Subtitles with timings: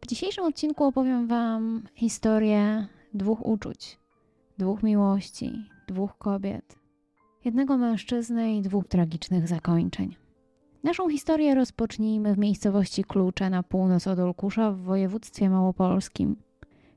[0.00, 3.98] W dzisiejszym odcinku opowiem Wam historię dwóch uczuć,
[4.58, 5.52] dwóch miłości,
[5.88, 6.78] dwóch kobiet,
[7.44, 10.16] jednego mężczyzny i dwóch tragicznych zakończeń.
[10.82, 16.36] Naszą historię rozpocznijmy w miejscowości Klucze na północ od Olkusza w województwie małopolskim.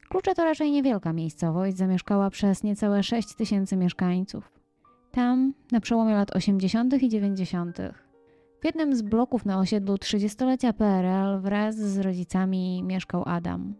[0.10, 4.52] Klucze to raczej niewielka miejscowość, zamieszkała przez niecałe 6 tysięcy mieszkańców.
[5.12, 7.04] Tam, na przełomie lat 80.
[7.04, 7.78] i 90.,
[8.64, 13.74] w jednym z bloków na osiedlu 30-lecia PRL wraz z rodzicami mieszkał Adam.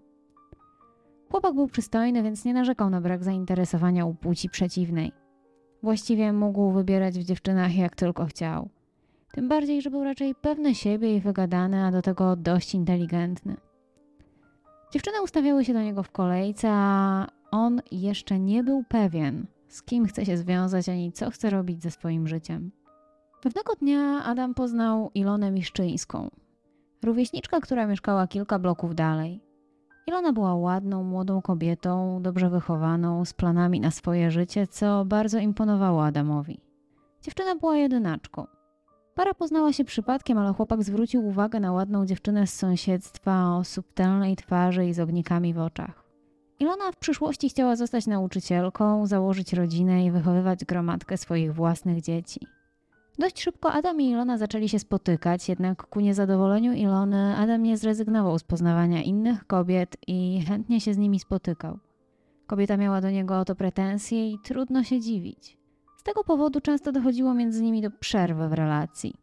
[1.32, 5.12] Chłopak był przystojny, więc nie narzekał na brak zainteresowania u płci przeciwnej.
[5.84, 8.70] Właściwie mógł wybierać w dziewczynach jak tylko chciał.
[9.32, 13.56] Tym bardziej, że był raczej pewny siebie i wygadany, a do tego dość inteligentny.
[14.94, 20.06] Dziewczyny ustawiały się do niego w kolejce, a on jeszcze nie był pewien, z kim
[20.06, 22.72] chce się związać ani co chce robić ze swoim życiem.
[23.44, 26.30] Pewnego dnia Adam poznał Ilonę Miszczyńską,
[27.04, 29.42] rówieśniczkę, która mieszkała kilka bloków dalej.
[30.08, 36.06] Ilona była ładną, młodą kobietą, dobrze wychowaną, z planami na swoje życie, co bardzo imponowało
[36.06, 36.60] Adamowi.
[37.22, 38.48] Dziewczyna była jedynaczką.
[39.16, 44.36] Para poznała się przypadkiem, ale chłopak zwrócił uwagę na ładną dziewczynę z sąsiedztwa o subtelnej
[44.36, 46.04] twarzy i z ognikami w oczach.
[46.60, 52.48] Ilona w przyszłości chciała zostać nauczycielką, założyć rodzinę i wychowywać gromadkę swoich własnych dzieci.
[53.20, 58.40] Dość szybko Adam i Ilona zaczęli się spotykać, jednak ku niezadowoleniu Ilony Adam nie zrezygnował
[58.40, 61.80] z poznawania innych kobiet i chętnie się z nimi spotykał.
[62.48, 65.58] Kobieta miała do niego o to pretensje i trudno się dziwić.
[65.98, 69.14] Z tego powodu często dochodziło między nimi do przerwy w relacji.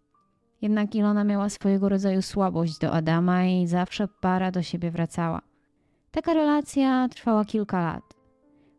[0.62, 5.40] Jednak Ilona miała swojego rodzaju słabość do Adama i zawsze para do siebie wracała.
[6.10, 8.09] Taka relacja trwała kilka lat.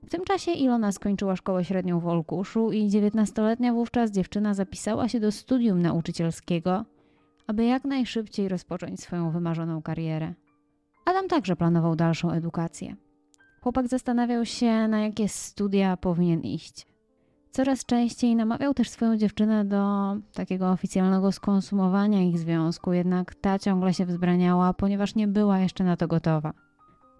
[0.05, 5.19] W tym czasie Ilona skończyła szkołę średnią w Olkuszu i 19-letnia wówczas dziewczyna zapisała się
[5.19, 6.85] do studium nauczycielskiego,
[7.47, 10.33] aby jak najszybciej rozpocząć swoją wymarzoną karierę.
[11.05, 12.95] Adam także planował dalszą edukację.
[13.61, 16.87] Chłopak zastanawiał się, na jakie studia powinien iść.
[17.51, 23.93] Coraz częściej namawiał też swoją dziewczynę do takiego oficjalnego skonsumowania ich związku, jednak ta ciągle
[23.93, 26.53] się wzbraniała, ponieważ nie była jeszcze na to gotowa.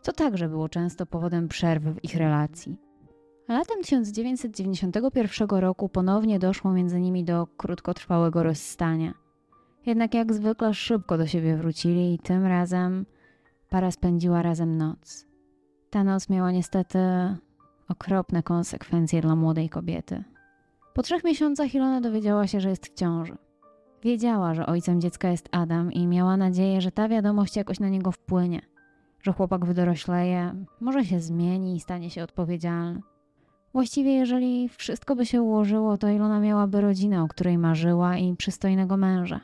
[0.01, 2.77] Co także było często powodem przerwy w ich relacji.
[3.47, 9.13] Latem 1991 roku ponownie doszło między nimi do krótkotrwałego rozstania.
[9.85, 13.05] Jednak jak zwykle szybko do siebie wrócili i tym razem
[13.69, 15.27] para spędziła razem noc.
[15.89, 16.99] Ta noc miała niestety
[17.89, 20.23] okropne konsekwencje dla młodej kobiety.
[20.93, 23.37] Po trzech miesiącach Ilona dowiedziała się, że jest w ciąży.
[24.03, 28.11] Wiedziała, że ojcem dziecka jest Adam i miała nadzieję, że ta wiadomość jakoś na niego
[28.11, 28.61] wpłynie,
[29.23, 33.01] że chłopak wydorośleje, może się zmieni i stanie się odpowiedzialny.
[33.73, 38.97] Właściwie, jeżeli wszystko by się ułożyło, to Ilona miałaby rodzinę, o której marzyła i przystojnego
[38.97, 39.39] męża.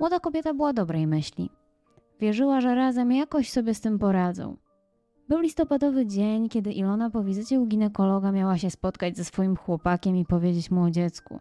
[0.00, 1.50] Młoda kobieta była dobrej myśli.
[2.20, 4.56] Wierzyła, że razem jakoś sobie z tym poradzą.
[5.28, 10.16] Był listopadowy dzień, kiedy Ilona po wizycie u ginekologa miała się spotkać ze swoim chłopakiem
[10.16, 11.40] i powiedzieć mu o dziecku.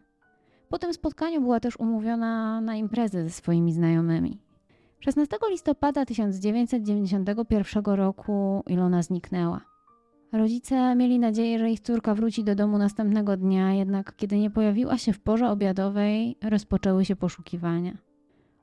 [0.70, 4.40] Po tym spotkaniu była też umówiona na imprezę ze swoimi znajomymi.
[5.00, 9.62] 16 listopada 1991 roku Ilona zniknęła.
[10.32, 14.98] Rodzice mieli nadzieję, że ich córka wróci do domu następnego dnia, jednak kiedy nie pojawiła
[14.98, 17.98] się w porze obiadowej, rozpoczęły się poszukiwania.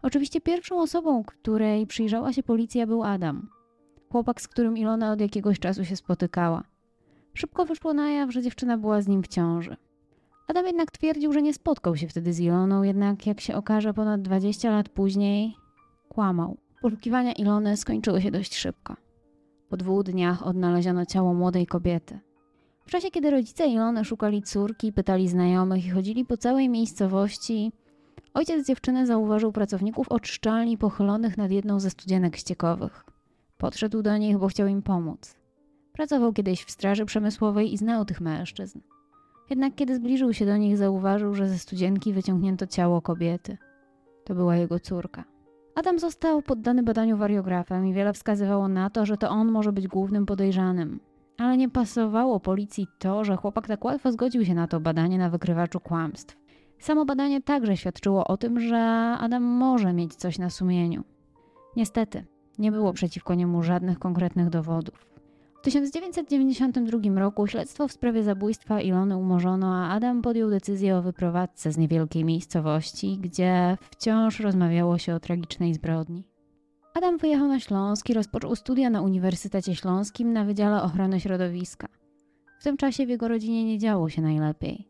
[0.02, 3.48] Oczywiście pierwszą osobą, której przyjrzała się policja, był Adam
[4.14, 6.64] chłopak, z którym Ilona od jakiegoś czasu się spotykała.
[7.34, 9.76] Szybko wyszło na jaw, że dziewczyna była z nim w ciąży.
[10.48, 14.22] Adam jednak twierdził, że nie spotkał się wtedy z Iloną, jednak jak się okaże ponad
[14.22, 15.56] 20 lat później,
[16.08, 16.56] kłamał.
[16.82, 18.96] Poszukiwania Ilony skończyły się dość szybko.
[19.68, 22.18] Po dwóch dniach odnaleziono ciało młodej kobiety.
[22.86, 27.72] W czasie, kiedy rodzice Ilony szukali córki, pytali znajomych i chodzili po całej miejscowości,
[28.34, 33.04] ojciec dziewczyny zauważył pracowników oczyszczalni pochylonych nad jedną ze studzienek ściekowych.
[33.58, 35.36] Podszedł do nich, bo chciał im pomóc.
[35.92, 38.80] Pracował kiedyś w straży przemysłowej i znał tych mężczyzn.
[39.50, 43.58] Jednak kiedy zbliżył się do nich, zauważył, że ze studzienki wyciągnięto ciało kobiety.
[44.24, 45.24] To była jego córka.
[45.74, 49.88] Adam został poddany badaniu wariografem i wiele wskazywało na to, że to on może być
[49.88, 51.00] głównym podejrzanym.
[51.38, 55.30] Ale nie pasowało policji to, że chłopak tak łatwo zgodził się na to badanie na
[55.30, 56.36] wykrywaczu kłamstw.
[56.78, 58.78] Samo badanie także świadczyło o tym, że
[59.20, 61.04] Adam może mieć coś na sumieniu.
[61.76, 62.24] Niestety,
[62.58, 65.13] nie było przeciwko niemu żadnych konkretnych dowodów.
[65.64, 71.78] 1992 roku śledztwo w sprawie zabójstwa Ilony umorzono, a Adam podjął decyzję o wyprowadzce z
[71.78, 76.24] niewielkiej miejscowości, gdzie wciąż rozmawiało się o tragicznej zbrodni.
[76.94, 81.88] Adam wyjechał na Śląsk i rozpoczął studia na Uniwersytecie Śląskim na Wydziale Ochrony Środowiska.
[82.60, 84.88] W tym czasie w jego rodzinie nie działo się najlepiej.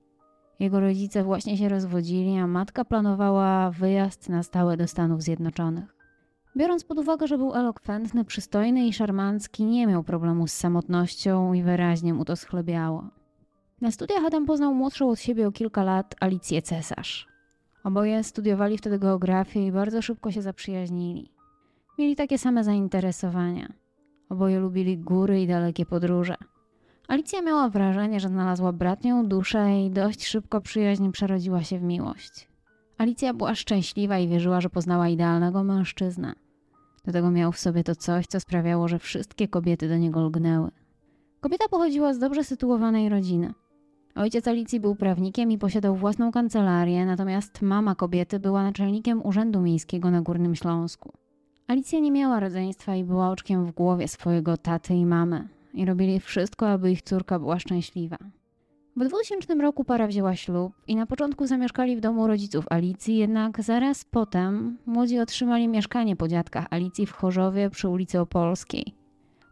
[0.60, 5.93] Jego rodzice właśnie się rozwodzili, a matka planowała wyjazd na stałe do Stanów Zjednoczonych.
[6.56, 11.62] Biorąc pod uwagę, że był elokwentny, przystojny i szarmancki, nie miał problemu z samotnością i
[11.62, 13.08] wyraźnie mu to schlebiało.
[13.80, 17.28] Na studiach Adam poznał młodszą od siebie o kilka lat Alicję Cesarz.
[17.84, 21.30] Oboje studiowali wtedy geografię i bardzo szybko się zaprzyjaźnili.
[21.98, 23.72] Mieli takie same zainteresowania.
[24.28, 26.34] Oboje lubili góry i dalekie podróże.
[27.08, 32.48] Alicja miała wrażenie, że znalazła bratnią duszę i dość szybko przyjaźń przerodziła się w miłość.
[32.98, 36.43] Alicja była szczęśliwa i wierzyła, że poznała idealnego mężczyznę.
[37.04, 40.70] Do tego miał w sobie to coś, co sprawiało, że wszystkie kobiety do niego lgnęły.
[41.40, 43.52] Kobieta pochodziła z dobrze sytuowanej rodziny.
[44.14, 50.10] Ojciec Alicji był prawnikiem i posiadał własną kancelarię, natomiast mama kobiety była naczelnikiem Urzędu Miejskiego
[50.10, 51.12] na Górnym Śląsku.
[51.66, 56.20] Alicja nie miała rodzeństwa i była oczkiem w głowie swojego taty i mamy i robili
[56.20, 58.16] wszystko, aby ich córka była szczęśliwa.
[58.96, 63.62] W 2000 roku para wzięła ślub i na początku zamieszkali w domu rodziców Alicji, jednak
[63.62, 68.94] zaraz potem młodzi otrzymali mieszkanie po dziadkach Alicji w Chorzowie przy ulicy Opolskiej.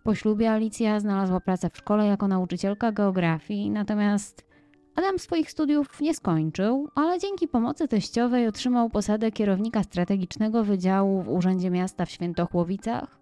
[0.05, 4.47] Po ślubie Alicja znalazła pracę w szkole jako nauczycielka geografii, natomiast
[4.95, 11.29] Adam swoich studiów nie skończył, ale dzięki pomocy teściowej otrzymał posadę kierownika strategicznego wydziału w
[11.29, 13.21] Urzędzie Miasta w Świętochłowicach,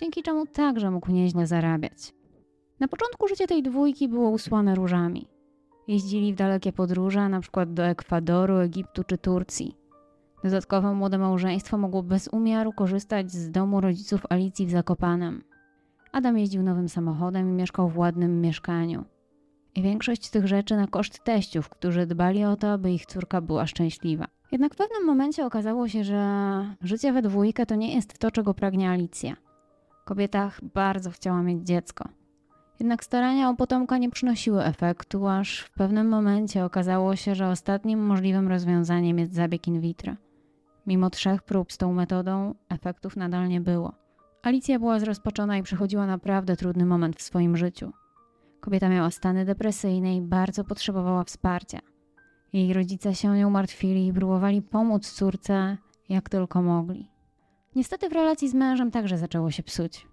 [0.00, 2.14] dzięki czemu także mógł nieźle zarabiać.
[2.80, 5.33] Na początku życie tej dwójki było usłane różami.
[5.88, 9.76] Jeździli w dalekie podróże, na przykład do Ekwadoru, Egiptu czy Turcji.
[10.44, 15.42] Dodatkowo młode małżeństwo mogło bez umiaru korzystać z domu rodziców Alicji w Zakopanem.
[16.12, 19.04] Adam jeździł nowym samochodem i mieszkał w ładnym mieszkaniu.
[19.74, 23.66] I większość tych rzeczy na koszt teściów, którzy dbali o to, aby ich córka była
[23.66, 24.26] szczęśliwa.
[24.52, 26.24] Jednak w pewnym momencie okazało się, że
[26.80, 29.36] życie we dwójkę to nie jest to, czego pragnie Alicja.
[30.04, 32.08] Kobieta bardzo chciała mieć dziecko.
[32.80, 38.06] Jednak starania o potomka nie przynosiły efektu, aż w pewnym momencie okazało się, że ostatnim
[38.06, 40.14] możliwym rozwiązaniem jest zabieg in vitro.
[40.86, 43.92] Mimo trzech prób z tą metodą, efektów nadal nie było.
[44.42, 47.92] Alicja była zrozpaczona i przechodziła naprawdę trudny moment w swoim życiu.
[48.60, 51.80] Kobieta miała stany depresyjne i bardzo potrzebowała wsparcia.
[52.52, 55.76] Jej rodzice się nią martwili i próbowali pomóc córce
[56.08, 57.10] jak tylko mogli.
[57.76, 60.06] Niestety w relacji z mężem także zaczęło się psuć.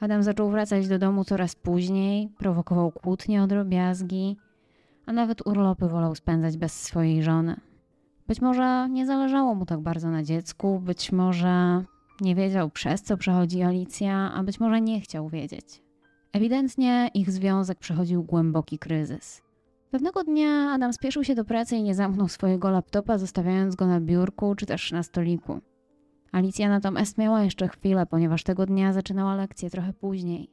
[0.00, 4.36] Adam zaczął wracać do domu coraz później, prowokował kłótnie o drobiazgi,
[5.06, 7.56] a nawet urlopy wolał spędzać bez swojej żony.
[8.28, 11.84] Być może nie zależało mu tak bardzo na dziecku, być może
[12.20, 15.82] nie wiedział przez co przechodzi Alicja, a być może nie chciał wiedzieć.
[16.32, 19.42] Ewidentnie ich związek przechodził głęboki kryzys.
[19.90, 24.00] Pewnego dnia Adam spieszył się do pracy i nie zamknął swojego laptopa, zostawiając go na
[24.00, 25.60] biurku czy też na stoliku.
[26.34, 30.50] Alicja natomiast miała jeszcze chwilę, ponieważ tego dnia zaczynała lekcję trochę później.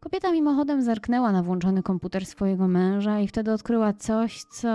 [0.00, 4.68] Kobieta mimochodem zerknęła na włączony komputer swojego męża i wtedy odkryła coś, co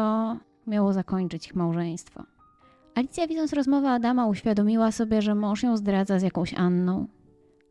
[0.68, 2.24] miało zakończyć ich małżeństwo.
[2.96, 7.08] Alicja, widząc rozmowę Adama, uświadomiła sobie, że mąż ją zdradza z jakąś Anną.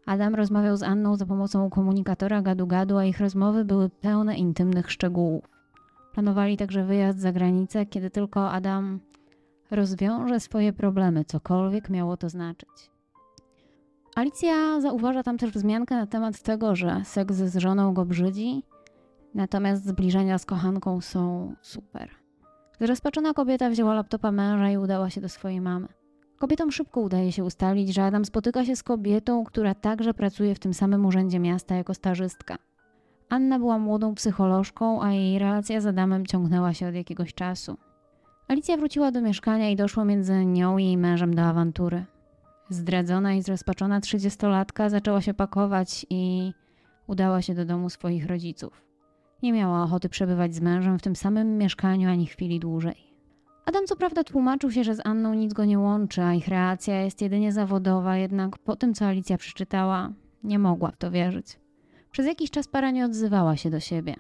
[0.07, 5.49] Adam rozmawiał z Anną za pomocą komunikatora gadu-gadu, a ich rozmowy były pełne intymnych szczegółów.
[6.13, 9.01] Planowali także wyjazd za granicę, kiedy tylko Adam
[9.73, 12.91] rozwiąże swoje problemy, cokolwiek miało to znaczyć.
[14.15, 18.63] Alicja zauważa tam też wzmiankę na temat tego, że seks z żoną go brzydzi,
[19.35, 22.11] natomiast zbliżenia z kochanką są super.
[22.81, 25.89] Zrozpaczona kobieta wzięła laptopa męża i udała się do swojej mamy.
[26.39, 30.59] Kobietom szybko udaje się ustalić, że Adam spotyka się z kobietą, która także pracuje w
[30.59, 32.59] tym samym urzędzie miasta jako stażystka.
[33.29, 37.77] Anna była młodą psycholożką, a jej relacja z Adamem ciągnęła się od jakiegoś czasu.
[38.53, 42.05] Alicja wróciła do mieszkania i doszło między nią i jej mężem do awantury.
[42.69, 46.53] Zdradzona i zrozpaczona trzydziestolatka zaczęła się pakować i
[47.07, 48.83] udała się do domu swoich rodziców.
[49.43, 52.97] Nie miała ochoty przebywać z mężem w tym samym mieszkaniu ani chwili dłużej.
[53.67, 57.01] Adam co prawda tłumaczył się, że z Anną nic go nie łączy, a ich relacja
[57.01, 60.13] jest jedynie zawodowa, jednak po tym, co Alicja przeczytała,
[60.45, 61.59] nie mogła w to wierzyć.
[62.11, 64.15] Przez jakiś czas para nie odzywała się do siebie.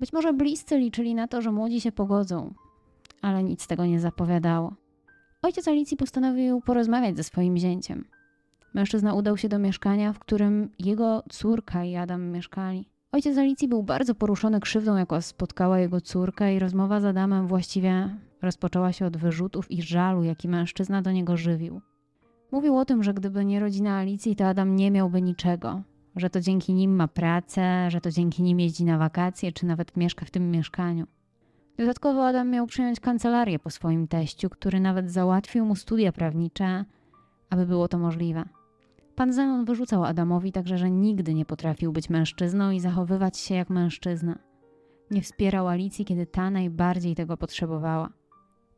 [0.00, 2.54] Być może bliscy liczyli na to, że młodzi się pogodzą,
[3.22, 4.74] ale nic tego nie zapowiadało.
[5.42, 8.04] Ojciec Alicji postanowił porozmawiać ze swoim zięciem.
[8.74, 12.88] Mężczyzna udał się do mieszkania, w którym jego córka i Adam mieszkali.
[13.12, 18.16] Ojciec Alicji był bardzo poruszony krzywdą, jaka spotkała jego córkę, i rozmowa z Adamem właściwie
[18.42, 21.80] rozpoczęła się od wyrzutów i żalu, jaki mężczyzna do niego żywił.
[22.52, 25.82] Mówił o tym, że gdyby nie rodzina Alicji, to Adam nie miałby niczego,
[26.16, 29.96] że to dzięki nim ma pracę, że to dzięki nim jeździ na wakacje, czy nawet
[29.96, 31.06] mieszka w tym mieszkaniu.
[31.78, 36.84] Dodatkowo Adam miał przejąć kancelarię po swoim teściu, który nawet załatwił mu studia prawnicze,
[37.50, 38.44] aby było to możliwe.
[39.14, 43.70] Pan Zenon wyrzucał Adamowi także, że nigdy nie potrafił być mężczyzną i zachowywać się jak
[43.70, 44.38] mężczyzna.
[45.10, 48.08] Nie wspierał Alicji, kiedy ta najbardziej tego potrzebowała.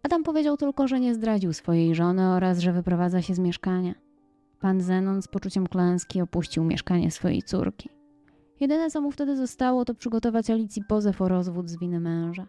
[0.02, 3.94] Adam powiedział tylko, że nie zdradził swojej żony oraz że wyprowadza się z mieszkania.
[4.60, 7.88] Pan Zenon z poczuciem klęski opuścił mieszkanie swojej córki.
[8.60, 12.46] Jedyne, co mu wtedy zostało, to przygotować Alicji pozew o rozwód z winy męża.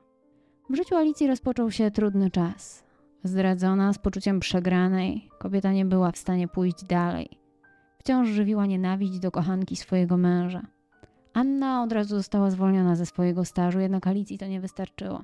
[0.70, 2.84] W życiu Alicji rozpoczął się trudny czas.
[3.24, 7.30] Zdradzona, z poczuciem przegranej, kobieta nie była w stanie pójść dalej.
[8.00, 10.62] Wciąż żywiła nienawiść do kochanki swojego męża.
[11.34, 15.24] Anna od razu została zwolniona ze swojego stażu, jednak Alicji to nie wystarczyło.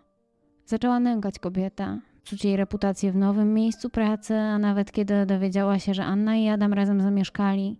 [0.65, 5.93] Zaczęła nękać kobieta, psuć jej reputację w nowym miejscu pracy, a nawet kiedy dowiedziała się,
[5.93, 7.79] że Anna i Adam razem zamieszkali,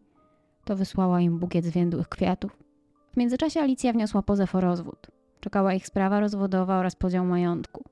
[0.65, 2.63] to wysłała im bukiet zwiędłych kwiatów.
[3.13, 5.20] W międzyczasie Alicja wniosła pozew o rozwód.
[5.41, 7.83] Czekała ich sprawa rozwodowa oraz podział majątku.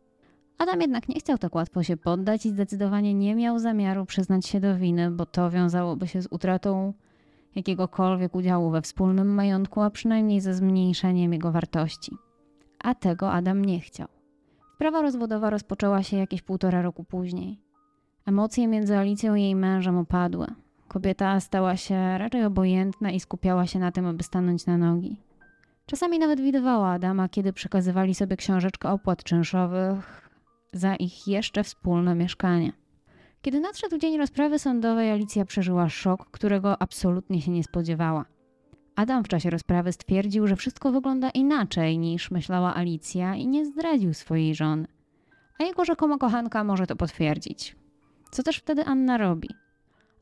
[0.58, 4.60] Adam jednak nie chciał tak łatwo się poddać i zdecydowanie nie miał zamiaru przyznać się
[4.60, 6.94] do winy, bo to wiązałoby się z utratą
[7.56, 12.12] jakiegokolwiek udziału we wspólnym majątku, a przynajmniej ze zmniejszeniem jego wartości.
[12.80, 14.08] A tego Adam nie chciał.
[14.76, 17.60] Sprawa rozwodowa rozpoczęła się jakieś półtora roku później.
[18.26, 20.48] Emocje między Alicją i jej mężem opadły.
[20.88, 25.29] Kobieta stała się raczej obojętna i skupiała się na tym, aby stanąć na nogi.
[25.90, 30.30] Czasami nawet widywała Adama, kiedy przekazywali sobie książeczkę opłat czynszowych
[30.74, 32.74] za ich jeszcze wspólne mieszkanie.
[33.42, 38.26] Kiedy nadszedł dzień rozprawy sądowej, Alicja przeżyła szok, którego absolutnie się nie spodziewała.
[38.96, 44.14] Adam w czasie rozprawy stwierdził, że wszystko wygląda inaczej niż myślała Alicja i nie zdradził
[44.14, 44.88] swojej żony.
[45.60, 47.76] A jego rzekoma kochanka może to potwierdzić.
[48.32, 49.50] Co też wtedy Anna robi?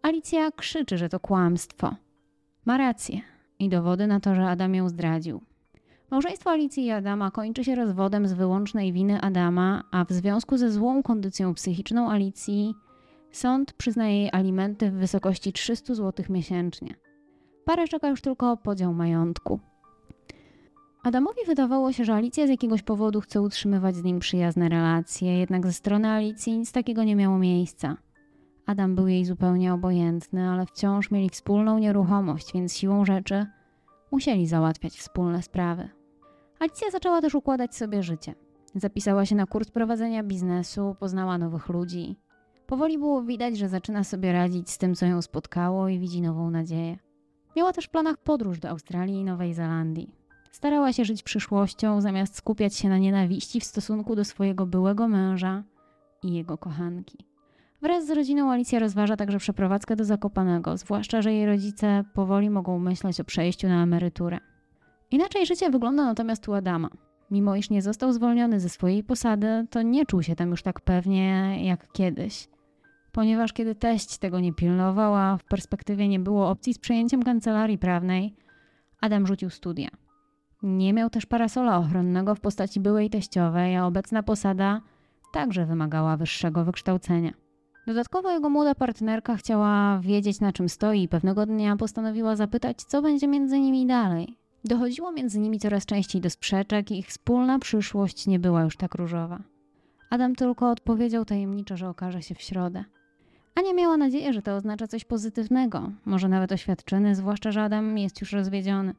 [0.01, 1.95] Alicja krzyczy, że to kłamstwo.
[2.65, 3.21] Ma rację
[3.59, 5.41] i dowody na to, że Adam ją zdradził.
[6.11, 10.71] Małżeństwo Alicji i Adama kończy się rozwodem z wyłącznej winy Adama, a w związku ze
[10.71, 12.75] złą kondycją psychiczną Alicji
[13.31, 16.95] sąd przyznaje jej alimenty w wysokości 300 zł miesięcznie.
[17.65, 19.59] Parę czeka już tylko podział majątku.
[21.03, 25.65] Adamowi wydawało się, że Alicja z jakiegoś powodu chce utrzymywać z nim przyjazne relacje, jednak
[25.65, 27.97] ze strony Alicji nic takiego nie miało miejsca.
[28.65, 33.45] Adam był jej zupełnie obojętny, ale wciąż mieli wspólną nieruchomość, więc siłą rzeczy
[34.11, 35.96] musieli załatwiać wspólne sprawy.
[36.59, 38.35] Alicja zaczęła też układać sobie życie.
[38.75, 42.15] Zapisała się na kurs prowadzenia biznesu, poznała nowych ludzi.
[42.67, 46.49] Powoli było widać, że zaczyna sobie radzić z tym, co ją spotkało i widzi nową
[46.49, 46.97] nadzieję.
[47.55, 50.11] Miała też w planach podróż do Australii i Nowej Zelandii.
[50.51, 55.63] Starała się żyć przyszłością, zamiast skupiać się na nienawiści w stosunku do swojego byłego męża
[56.23, 57.17] i jego kochanki.
[57.81, 62.79] Wraz z rodziną Alicja rozważa także przeprowadzkę do Zakopanego, zwłaszcza, że jej rodzice powoli mogą
[62.79, 64.37] myśleć o przejściu na emeryturę.
[65.11, 66.89] Inaczej życie wygląda natomiast u Adama.
[67.31, 70.81] Mimo iż nie został zwolniony ze swojej posady, to nie czuł się tam już tak
[70.81, 72.47] pewnie jak kiedyś.
[73.11, 77.77] Ponieważ kiedy teść tego nie pilnował, a w perspektywie nie było opcji z przejęciem kancelarii
[77.77, 78.35] prawnej,
[79.01, 79.89] Adam rzucił studia.
[80.63, 84.81] Nie miał też parasola ochronnego w postaci byłej teściowej, a obecna posada
[85.33, 87.31] także wymagała wyższego wykształcenia.
[87.87, 93.01] Dodatkowo jego młoda partnerka chciała wiedzieć, na czym stoi i pewnego dnia postanowiła zapytać, co
[93.01, 94.37] będzie między nimi dalej.
[94.67, 98.95] Dochodziło między nimi coraz częściej do sprzeczek i ich wspólna przyszłość nie była już tak
[98.95, 99.39] różowa.
[100.09, 102.83] Adam tylko odpowiedział tajemniczo, że okaże się w środę.
[103.55, 108.21] Ania miała nadzieję, że to oznacza coś pozytywnego, może nawet oświadczyny, zwłaszcza, że Adam jest
[108.21, 108.93] już rozwiedziony.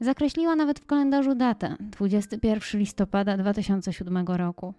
[0.00, 4.74] Zakreśliła nawet w kalendarzu datę 21 listopada 2007 roku,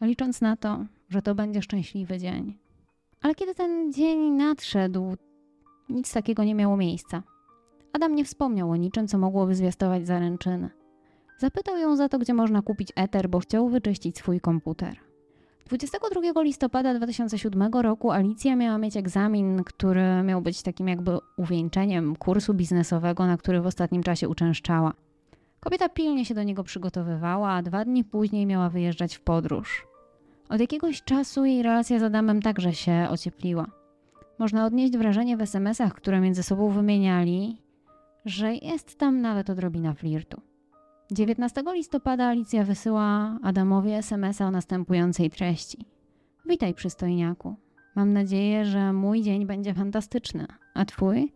[0.00, 2.58] licząc na to, że to będzie szczęśliwy dzień.
[3.22, 5.16] Ale kiedy ten dzień nadszedł,
[5.88, 7.22] nic takiego nie miało miejsca.
[7.92, 10.70] Adam nie wspomniał o niczym, co mogłoby zwiastować zaręczyny.
[11.38, 14.96] Zapytał ją za to, gdzie można kupić eter, bo chciał wyczyścić swój komputer.
[15.66, 22.54] 22 listopada 2007 roku Alicja miała mieć egzamin, który miał być takim jakby uwieńczeniem kursu
[22.54, 24.92] biznesowego, na który w ostatnim czasie uczęszczała.
[25.60, 29.86] Kobieta pilnie się do niego przygotowywała, a dwa dni później miała wyjeżdżać w podróż.
[30.48, 33.66] Od jakiegoś czasu jej relacja z Adamem także się ociepliła.
[34.38, 37.62] Można odnieść wrażenie w SMS-ach, które między sobą wymieniali,
[38.24, 40.40] że jest tam nawet odrobina flirtu.
[41.12, 45.78] 19 listopada Alicja wysyła Adamowi SMS-a o następującej treści.
[46.46, 47.56] Witaj, przystojniaku.
[47.96, 50.46] Mam nadzieję, że mój dzień będzie fantastyczny.
[50.74, 51.32] A twój?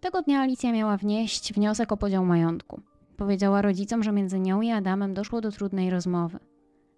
[0.00, 2.80] Tego dnia Alicja miała wnieść wniosek o podział majątku.
[3.16, 6.38] Powiedziała rodzicom, że między nią i Adamem doszło do trudnej rozmowy.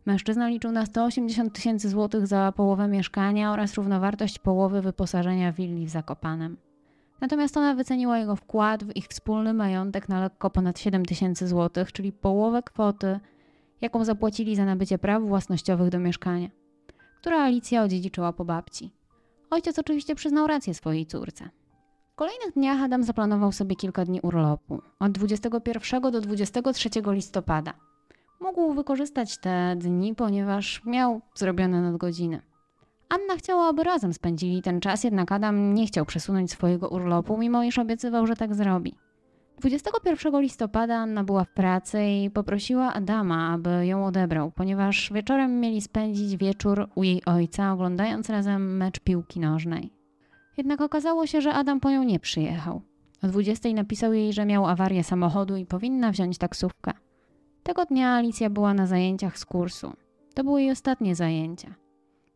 [0.06, 5.90] Mężczyzna liczył na 180 tysięcy złotych za połowę mieszkania oraz równowartość połowy wyposażenia willi w
[5.90, 6.56] Zakopanem.
[7.22, 11.92] Natomiast ona wyceniła jego wkład w ich wspólny majątek na lekko ponad 7 tysięcy złotych,
[11.92, 13.20] czyli połowę kwoty,
[13.80, 16.48] jaką zapłacili za nabycie praw własnościowych do mieszkania,
[17.20, 18.90] które Alicja odziedziczyła po babci.
[19.50, 21.48] Ojciec oczywiście przyznał rację swojej córce.
[22.12, 27.74] W kolejnych dniach Adam zaplanował sobie kilka dni urlopu, od 21 do 23 listopada.
[28.40, 32.51] Mógł wykorzystać te dni, ponieważ miał zrobione nadgodziny.
[33.12, 37.62] Anna chciała, aby razem spędzili ten czas, jednak Adam nie chciał przesunąć swojego urlopu, mimo
[37.62, 38.94] iż obiecywał, że tak zrobi.
[39.60, 45.80] 21 listopada Anna była w pracy i poprosiła Adama, aby ją odebrał, ponieważ wieczorem mieli
[45.80, 49.92] spędzić wieczór u jej ojca, oglądając razem mecz piłki nożnej.
[50.56, 52.82] Jednak okazało się, że Adam po nią nie przyjechał.
[53.22, 56.92] O 20 napisał jej, że miał awarię samochodu i powinna wziąć taksówkę.
[57.62, 59.92] Tego dnia Alicja była na zajęciach z kursu.
[60.34, 61.74] To były jej ostatnie zajęcia.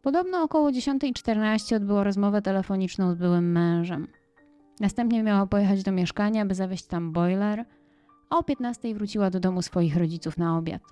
[0.07, 4.09] Podobno około 10.14 odbyła rozmowę telefoniczną z byłym mężem.
[4.81, 7.65] Następnie miała pojechać do mieszkania, by zawieźć tam boiler,
[8.31, 10.83] a o 15 wróciła do domu swoich rodziców na obiad.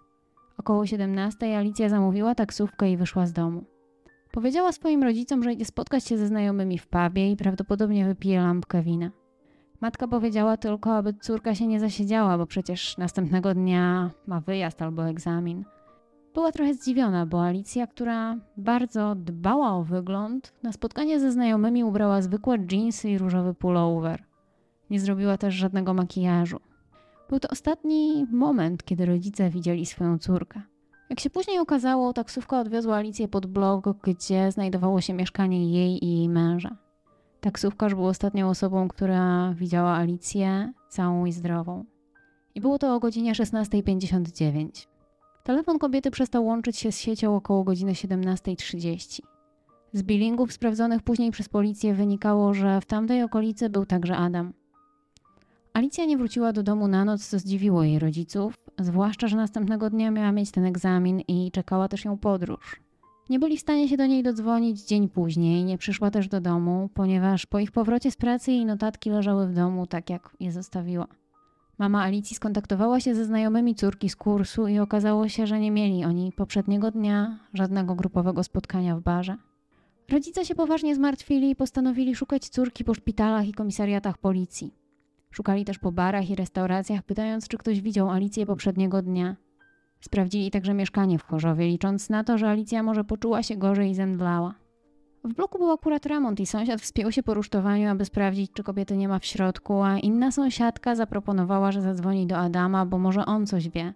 [0.58, 3.64] Około 17 Alicja zamówiła taksówkę i wyszła z domu.
[4.32, 8.82] Powiedziała swoim rodzicom, że idzie spotkać się ze znajomymi w pubie i prawdopodobnie wypije lampkę
[8.82, 9.10] wina.
[9.80, 15.08] Matka powiedziała tylko, aby córka się nie zasiedziała, bo przecież następnego dnia ma wyjazd albo
[15.08, 15.64] egzamin.
[16.34, 22.22] Była trochę zdziwiona, bo Alicja, która bardzo dbała o wygląd, na spotkanie ze znajomymi ubrała
[22.22, 24.24] zwykłe dżinsy i różowy pullover.
[24.90, 26.60] Nie zrobiła też żadnego makijażu.
[27.28, 30.62] Był to ostatni moment, kiedy rodzice widzieli swoją córkę.
[31.10, 36.18] Jak się później okazało, taksówka odwiozła Alicję pod blok, gdzie znajdowało się mieszkanie jej i
[36.18, 36.76] jej męża.
[37.40, 41.84] Taksówkarz był ostatnią osobą, która widziała Alicję całą i zdrową.
[42.54, 44.93] I było to o godzinie 16.59.
[45.44, 49.20] Telefon kobiety przestał łączyć się z siecią około godziny 17.30.
[49.92, 54.52] Z billingów sprawdzonych później przez policję wynikało, że w tamtej okolicy był także Adam.
[55.72, 60.10] Alicja nie wróciła do domu na noc, co zdziwiło jej rodziców, zwłaszcza, że następnego dnia
[60.10, 62.80] miała mieć ten egzamin i czekała też ją podróż.
[63.30, 66.90] Nie byli w stanie się do niej dodzwonić dzień później, nie przyszła też do domu,
[66.94, 71.06] ponieważ po ich powrocie z pracy jej notatki leżały w domu tak, jak je zostawiła.
[71.78, 76.04] Mama Alicji skontaktowała się ze znajomymi córki z kursu i okazało się, że nie mieli
[76.04, 79.36] oni poprzedniego dnia żadnego grupowego spotkania w barze.
[80.10, 84.74] Rodzice się poważnie zmartwili i postanowili szukać córki po szpitalach i komisariatach policji.
[85.30, 89.36] Szukali też po barach i restauracjach, pytając, czy ktoś widział Alicję poprzedniego dnia.
[90.00, 93.94] Sprawdzili także mieszkanie w Chorzowie, licząc na to, że Alicja może poczuła się gorzej i
[93.94, 94.63] zemdlała.
[95.24, 98.96] W bloku był akurat remont i sąsiad wspiął się po rusztowaniu, aby sprawdzić, czy kobiety
[98.96, 103.46] nie ma w środku, a inna sąsiadka zaproponowała, że zadzwoni do Adama, bo może on
[103.46, 103.94] coś wie.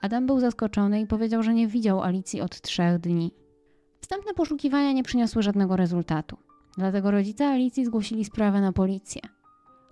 [0.00, 3.34] Adam był zaskoczony i powiedział, że nie widział Alicji od trzech dni.
[4.00, 6.36] Wstępne poszukiwania nie przyniosły żadnego rezultatu.
[6.76, 9.22] Dlatego rodzice Alicji zgłosili sprawę na policję.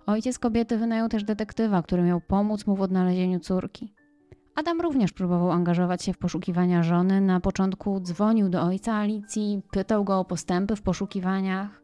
[0.05, 3.93] Ojciec kobiety wynajął też detektywa, który miał pomóc mu w odnalezieniu córki.
[4.55, 7.21] Adam również próbował angażować się w poszukiwania żony.
[7.21, 11.81] Na początku dzwonił do ojca Alicji, pytał go o postępy w poszukiwaniach,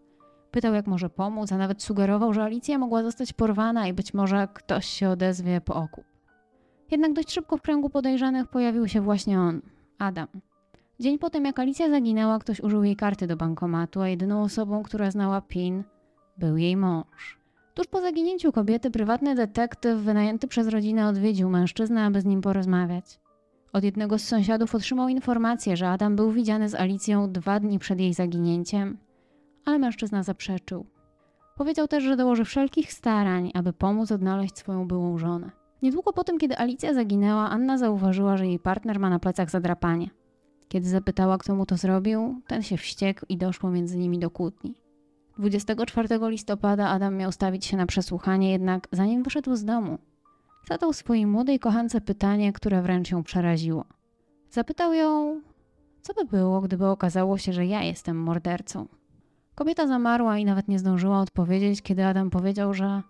[0.52, 4.48] pytał jak może pomóc, a nawet sugerował, że Alicja mogła zostać porwana i być może
[4.54, 6.06] ktoś się odezwie po okup.
[6.92, 9.62] Jednak dość szybko w kręgu podejrzanych pojawił się właśnie on,
[9.98, 10.28] Adam.
[11.00, 14.84] Dzień po tym, jak Alicja zaginęła, ktoś użył jej karty do bankomatu, a jedyną osobą,
[14.84, 15.84] która znała PIN,
[16.38, 17.40] był jej mąż.
[17.78, 23.20] Tuż po zaginięciu kobiety prywatny detektyw wynajęty przez rodzinę odwiedził mężczyznę, aby z nim porozmawiać.
[23.74, 28.00] Od jednego z sąsiadów otrzymał informację, że Adam był widziany z Alicją dwa dni przed
[28.00, 28.98] jej zaginięciem,
[29.66, 30.86] ale mężczyzna zaprzeczył.
[31.58, 35.52] Powiedział też, że dołoży wszelkich starań, aby pomóc odnaleźć swoją byłą żonę.
[35.82, 40.10] Niedługo po tym, kiedy Alicja zaginęła, Anna zauważyła, że jej partner ma na plecach zadrapanie.
[40.70, 44.87] Kiedy zapytała, kto mu to zrobił, ten się wściekł i doszło między nimi do kłótni.
[45.38, 49.98] 24 listopada Adam miał stawić się na przesłuchanie, jednak zanim wyszedł z domu,
[50.70, 53.86] zadał swojej młodej kochance pytanie, które wręcz ją przeraziło.
[54.50, 55.42] Zapytał ją,
[56.02, 58.88] co by było, gdyby okazało się, że ja jestem mordercą.
[59.56, 63.02] Kobieta zamarła i nawet nie zdążyła odpowiedzieć, kiedy Adam powiedział, że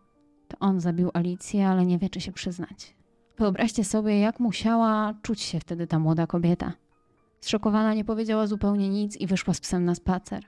[0.48, 2.96] to on zabił Alicję, ale nie wie, czy się przyznać.
[3.38, 6.74] Wyobraźcie sobie, jak musiała czuć się wtedy ta młoda kobieta.
[7.40, 10.44] Zszokowana nie powiedziała zupełnie nic i wyszła z psem na spacer.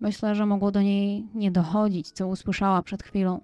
[0.00, 3.40] Myślę, że mogło do niej nie dochodzić, co usłyszała przed chwilą.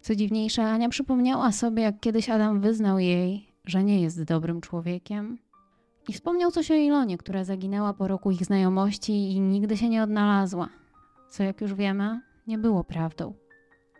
[0.00, 5.38] Co dziwniejsze, Ania przypomniała sobie, jak kiedyś Adam wyznał jej, że nie jest dobrym człowiekiem.
[6.08, 10.02] I wspomniał coś o Ilonie, która zaginęła po roku ich znajomości i nigdy się nie
[10.02, 10.68] odnalazła.
[11.30, 13.34] Co jak już wiemy, nie było prawdą.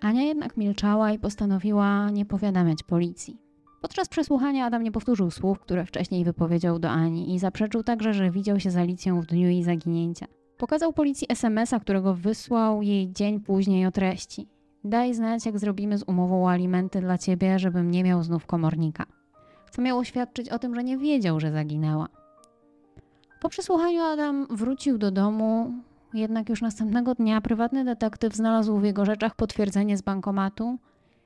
[0.00, 3.38] Ania jednak milczała i postanowiła nie powiadamiać policji.
[3.80, 8.30] Podczas przesłuchania Adam nie powtórzył słów, które wcześniej wypowiedział do Ani i zaprzeczył także, że
[8.30, 10.26] widział się z Alicją w dniu jej zaginięcia.
[10.62, 14.48] Pokazał policji SMS-a, którego wysłał jej dzień później o treści.
[14.84, 19.06] Daj znać, jak zrobimy z umową alimenty dla ciebie, żebym nie miał znów komornika.
[19.70, 22.08] Co miało świadczyć o tym, że nie wiedział, że zaginęła.
[23.40, 25.72] Po przesłuchaniu Adam wrócił do domu,
[26.14, 30.78] jednak już następnego dnia prywatny detektyw znalazł w jego rzeczach potwierdzenie z bankomatu,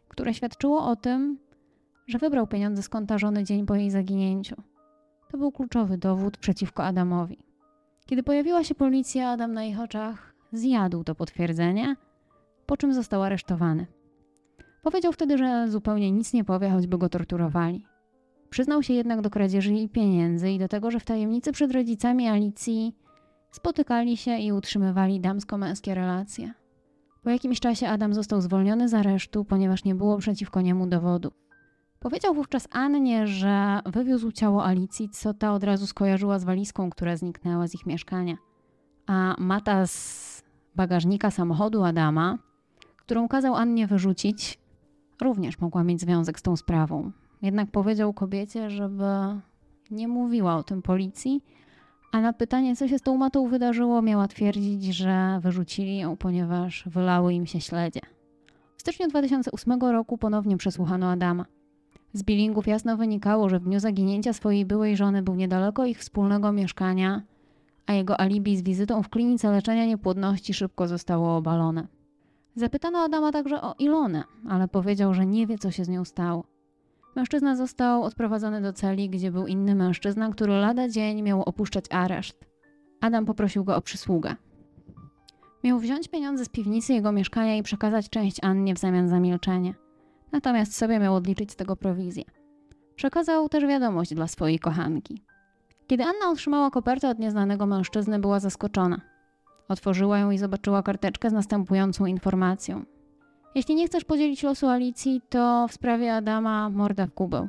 [0.09, 1.39] które świadczyło o tym,
[2.07, 4.57] że wybrał pieniądze z konta żony dzień po jej zaginięciu.
[5.31, 7.46] To był kluczowy dowód przeciwko Adamowi.
[8.07, 11.97] Kiedy pojawiła się policja, Adam na ich oczach zjadł to potwierdzenie,
[12.67, 13.87] po czym został aresztowany.
[14.83, 17.87] Powiedział wtedy, że zupełnie nic nie powie, choćby go torturowali.
[18.51, 22.29] Przyznał się jednak do kradzieży i pieniędzy i do tego, że w tajemnicy przed rodzicami
[22.29, 22.97] Alicji
[23.51, 26.53] spotykali się i utrzymywali damsko-męskie relacje.
[27.23, 31.33] Po jakimś czasie Adam został zwolniony z aresztu, ponieważ nie było przeciwko niemu dowodu.
[32.01, 37.17] Powiedział wówczas Annie, że wywiózł ciało Alicji, co ta od razu skojarzyła z walizką, która
[37.17, 38.37] zniknęła z ich mieszkania.
[39.07, 40.43] A mata z
[40.75, 42.39] bagażnika samochodu Adama,
[42.97, 44.59] którą kazał Annie wyrzucić,
[45.21, 47.13] również mogła mieć związek z tą sprawą.
[47.43, 49.05] Jednak powiedział kobiecie, żeby
[49.91, 51.43] nie mówiła o tym policji,
[52.13, 56.85] a na pytanie, co się z tą matą wydarzyło, miała twierdzić, że wyrzucili ją, ponieważ
[56.87, 58.01] wylały im się śledzie.
[58.77, 61.45] W styczniu 2008 roku ponownie przesłuchano Adama.
[62.17, 66.53] Z billingów jasno wynikało, że w dniu zaginięcia swojej byłej żony był niedaleko ich wspólnego
[66.53, 67.23] mieszkania,
[67.87, 71.87] a jego alibi z wizytą w klinice leczenia niepłodności szybko zostało obalone.
[72.55, 76.45] Zapytano Adama także o Ilonę, ale powiedział, że nie wie, co się z nią stało.
[77.17, 82.47] Mężczyzna został odprowadzony do celi, gdzie był inny mężczyzna, który lada dzień miał opuszczać areszt.
[83.01, 84.37] Adam poprosił go o przysługę.
[85.65, 89.86] Miał wziąć pieniądze z piwnicy jego mieszkania i przekazać część Annie w zamian za milczenie.
[90.33, 92.25] Natomiast sobie miał odliczyć z tego prowizję.
[92.95, 95.23] Przekazał też wiadomość dla swojej kochanki.
[95.87, 99.01] Kiedy Anna otrzymała kopertę od nieznanego mężczyzny, była zaskoczona.
[99.69, 102.85] Otworzyła ją i zobaczyła karteczkę z następującą informacją.
[103.55, 107.49] Jeśli nie chcesz podzielić losu Alicji, to w sprawie Adama morda w kubę.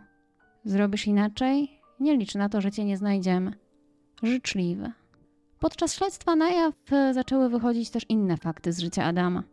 [0.64, 1.80] Zrobisz inaczej?
[2.00, 3.54] Nie licz na to, że cię nie znajdziemy.
[4.24, 4.92] Życzliwe.
[5.60, 9.44] Podczas śledztwa na jaw e, zaczęły wychodzić też inne fakty z życia Adama.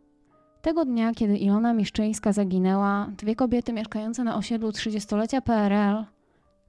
[0.65, 6.05] Tego dnia, kiedy Ilona Miszczyńska zaginęła, dwie kobiety mieszkające na osiedlu 30-lecia PRL,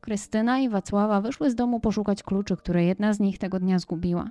[0.01, 4.31] Krystyna i Wacława, wyszły z domu poszukać kluczy, które jedna z nich tego dnia zgubiła.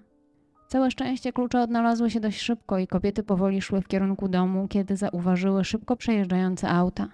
[0.67, 4.97] Całe szczęście klucze odnalazły się dość szybko i kobiety powoli szły w kierunku domu, kiedy
[4.97, 7.08] zauważyły szybko przejeżdżające auta.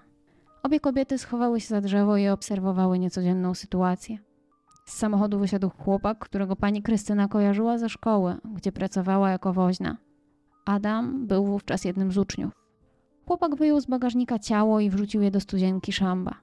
[0.64, 4.18] Obie kobiety schowały się za drzewo i obserwowały niecodzienną sytuację.
[4.86, 9.98] Z samochodu wysiadł chłopak, którego pani Krystyna kojarzyła ze szkoły, gdzie pracowała jako woźna.
[10.66, 12.54] Adam był wówczas jednym z uczniów.
[13.26, 16.36] Chłopak wyjął z bagażnika ciało i wrzucił je do studzienki szamba.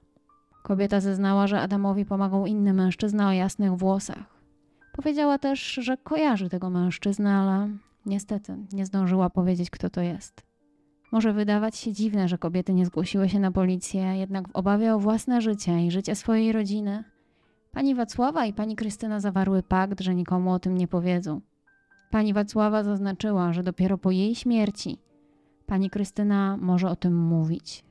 [0.63, 4.39] Kobieta zeznała, że Adamowi pomagał inny mężczyzna o jasnych włosach.
[4.95, 7.69] Powiedziała też, że kojarzy tego mężczyznę, ale
[8.05, 10.41] niestety nie zdążyła powiedzieć, kto to jest.
[11.11, 14.99] Może wydawać się dziwne, że kobiety nie zgłosiły się na policję, jednak w obawie o
[14.99, 17.03] własne życie i życie swojej rodziny,
[17.71, 21.41] pani Wacława i pani Krystyna zawarły pakt, że nikomu o tym nie powiedzą.
[22.09, 24.97] Pani Wacława zaznaczyła, że dopiero po jej śmierci
[25.65, 27.83] pani Krystyna może o tym mówić.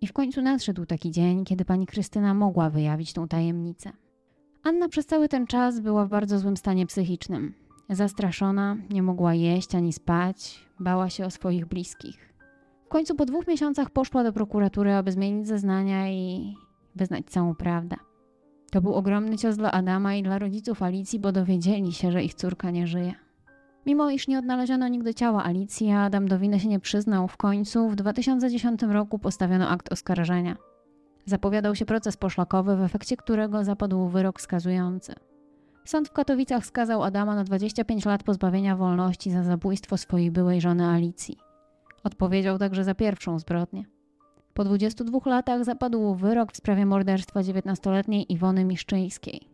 [0.00, 3.92] I w końcu nadszedł taki dzień, kiedy pani Krystyna mogła wyjawić tą tajemnicę.
[4.62, 7.54] Anna przez cały ten czas była w bardzo złym stanie psychicznym.
[7.90, 12.34] Zastraszona, nie mogła jeść ani spać, bała się o swoich bliskich.
[12.84, 16.54] W końcu po dwóch miesiącach poszła do prokuratury, aby zmienić zeznania i
[16.96, 17.96] wyznać całą prawdę.
[18.70, 22.34] To był ogromny cios dla Adama i dla rodziców Alicji, bo dowiedzieli się, że ich
[22.34, 23.23] córka nie żyje.
[23.86, 27.88] Mimo iż nie odnaleziono nigdy ciała Alicji, Adam do winy się nie przyznał, w końcu
[27.88, 30.56] w 2010 roku postawiono akt oskarżenia.
[31.26, 35.14] Zapowiadał się proces poszlakowy, w efekcie którego zapadł wyrok skazujący.
[35.84, 40.86] Sąd w Katowicach skazał Adama na 25 lat pozbawienia wolności za zabójstwo swojej byłej żony
[40.86, 41.38] Alicji.
[42.04, 43.84] Odpowiedział także za pierwszą zbrodnię.
[44.54, 49.48] Po 22 latach zapadł wyrok w sprawie morderstwa 19-letniej Iwony Miszczyńskiej.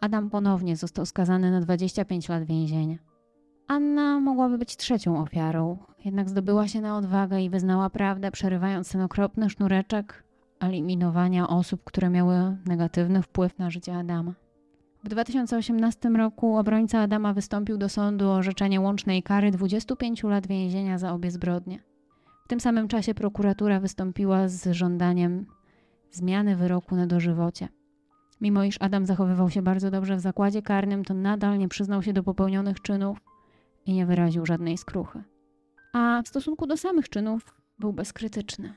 [0.00, 3.13] Adam ponownie został skazany na 25 lat więzienia.
[3.68, 9.00] Anna mogłaby być trzecią ofiarą, jednak zdobyła się na odwagę i wyznała prawdę, przerywając ten
[9.00, 10.24] okropny sznureczek
[10.60, 14.34] eliminowania osób, które miały negatywny wpływ na życie Adama.
[15.04, 20.98] W 2018 roku obrońca Adama wystąpił do sądu o orzeczenie łącznej kary 25 lat więzienia
[20.98, 21.82] za obie zbrodnie.
[22.44, 25.46] W tym samym czasie prokuratura wystąpiła z żądaniem
[26.10, 27.68] zmiany wyroku na dożywocie.
[28.40, 32.12] Mimo iż Adam zachowywał się bardzo dobrze w zakładzie karnym, to nadal nie przyznał się
[32.12, 33.18] do popełnionych czynów
[33.86, 35.22] i nie wyraził żadnej skruchy.
[35.92, 38.74] A w stosunku do samych czynów był bezkrytyczny.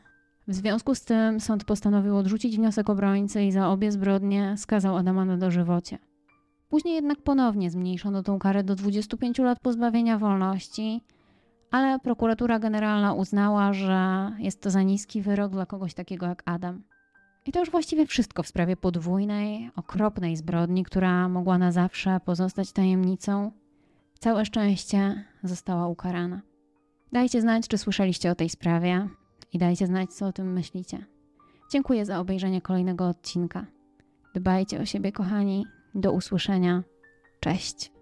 [0.48, 5.26] W związku z tym sąd postanowił odrzucić wniosek obrońcy i za obie zbrodnie skazał Adama
[5.26, 5.98] na dożywocie.
[6.70, 11.02] Później jednak ponownie zmniejszono tą karę do 25 lat pozbawienia wolności,
[11.72, 16.84] ale prokuratura generalna uznała, że jest to za niski wyrok dla kogoś takiego jak Adam.
[17.46, 22.72] I to już właściwie wszystko w sprawie podwójnej, okropnej zbrodni, która mogła na zawsze pozostać
[22.72, 23.52] tajemnicą.
[24.20, 26.42] Całe szczęście została ukarana.
[27.12, 29.08] Dajcie znać, czy słyszeliście o tej sprawie
[29.54, 31.06] i dajcie znać, co o tym myślicie.
[31.72, 33.66] Dziękuję za obejrzenie kolejnego odcinka.
[34.36, 35.66] Dbajcie o siebie, kochani.
[35.96, 36.84] Do usłyszenia.
[37.40, 37.97] Cześć.